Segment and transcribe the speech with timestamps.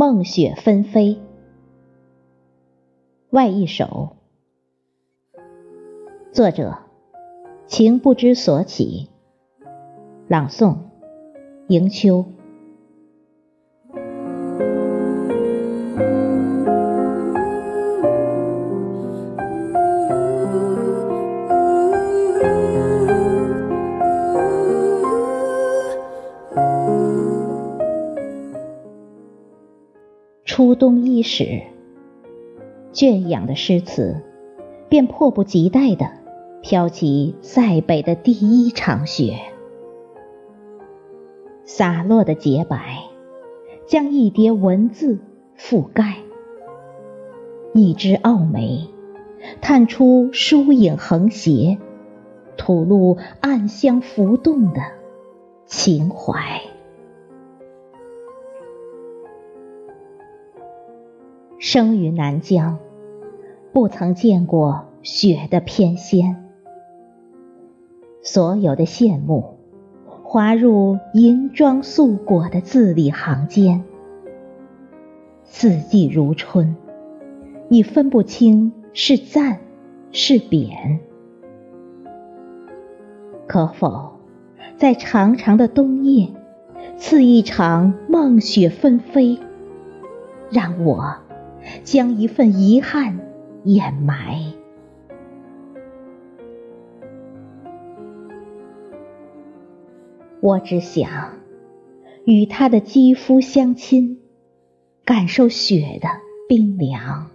[0.00, 1.18] 梦雪纷飞。
[3.28, 4.16] 外一首，
[6.32, 6.78] 作者：
[7.66, 9.10] 情不知所起。
[10.26, 10.78] 朗诵：
[11.68, 12.24] 迎秋。
[30.60, 31.62] 初冬伊始，
[32.92, 34.20] 圈养的诗词
[34.90, 36.10] 便迫不及待地
[36.60, 39.38] 飘起塞北的第一场雪。
[41.64, 42.98] 洒落的洁白，
[43.86, 45.18] 将一叠文字
[45.56, 46.16] 覆盖；
[47.72, 48.86] 一枝傲梅，
[49.62, 51.78] 探出疏影横斜，
[52.58, 54.82] 吐露暗香浮动的
[55.64, 56.60] 情怀。
[61.62, 62.78] 生于南疆，
[63.70, 66.34] 不曾见过雪的翩跹。
[68.22, 69.58] 所有的羡慕，
[70.22, 73.84] 滑入银装素裹的字里行间。
[75.44, 76.74] 四季如春，
[77.68, 79.58] 已分不清是赞
[80.12, 80.98] 是贬。
[83.46, 84.12] 可否
[84.78, 86.30] 在长长的冬夜，
[86.96, 89.38] 赐一场梦雪纷飞，
[90.50, 91.16] 让我？
[91.84, 93.18] 将一份遗憾
[93.64, 94.38] 掩埋。
[100.40, 101.38] 我只想
[102.24, 104.20] 与他的肌肤相亲，
[105.04, 106.08] 感受雪的
[106.48, 107.30] 冰凉。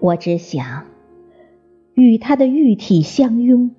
[0.00, 0.86] 我只想
[1.94, 3.74] 与他的玉体相拥，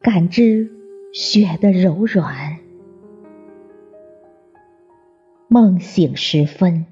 [0.00, 0.70] 感知
[1.12, 2.58] 雪的柔软。
[5.46, 6.86] 梦醒时分。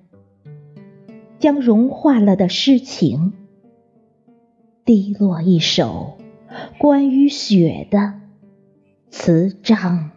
[1.38, 3.32] 将融化了的诗情，
[4.84, 6.18] 滴落一首
[6.78, 8.14] 关于雪的
[9.10, 10.10] 词章。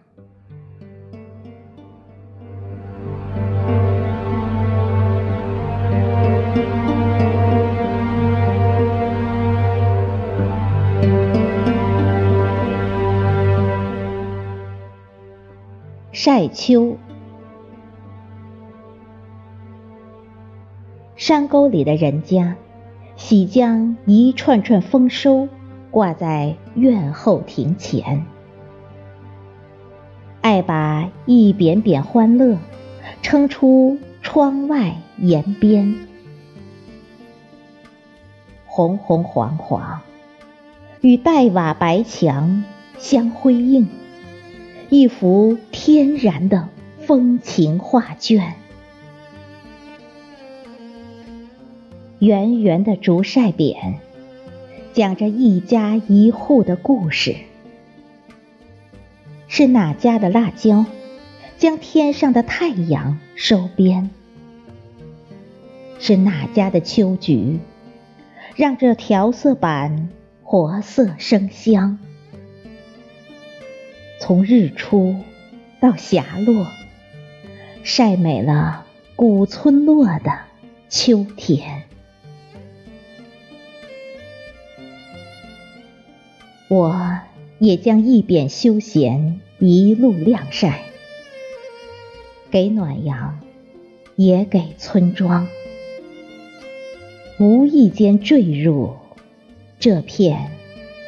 [16.11, 16.97] 晒秋。
[21.29, 22.55] 山沟里的人家，
[23.15, 25.47] 喜将一串串丰收
[25.91, 28.25] 挂在院后庭前，
[30.41, 32.57] 爱把一扁扁欢乐
[33.21, 36.07] 撑出窗外檐边，
[38.65, 40.01] 红红黄黄
[41.01, 42.63] 与黛瓦白墙
[42.97, 43.87] 相辉映，
[44.89, 48.55] 一幅天然的风情画卷。
[52.19, 53.93] 圆圆的竹晒匾，
[54.91, 57.37] 讲着一家一户的故事。
[59.47, 60.85] 是哪家的辣椒，
[61.57, 64.09] 将天上的太阳收编？
[65.97, 67.59] 是哪家的秋菊，
[68.57, 70.09] 让这调色板
[70.43, 71.99] 活色生香？
[74.19, 75.15] 从日出
[75.79, 76.67] 到霞落，
[77.83, 80.37] 晒美了古村落的
[80.89, 81.83] 秋天。
[86.69, 87.19] 我
[87.57, 90.83] 也将一扁休闲一路晾晒，
[92.51, 93.39] 给暖阳，
[94.15, 95.47] 也给村庄，
[97.39, 98.97] 无意间坠入
[99.79, 100.51] 这片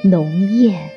[0.03, 0.89] 浓艳。